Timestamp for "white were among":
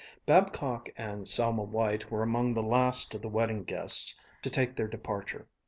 1.61-2.55